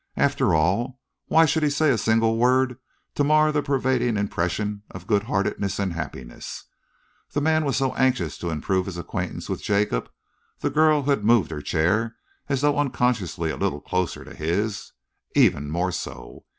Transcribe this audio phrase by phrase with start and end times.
[0.17, 2.79] After all, why should he say a single word
[3.13, 6.63] to mar the pervading impression of good heartedness and happiness?
[7.33, 10.09] The man was so anxious to improve his acquaintance with Jacob;
[10.61, 12.15] the girl, who had moved her chair
[12.49, 14.91] as though unconsciously a little closer to his,
[15.35, 16.45] even more so.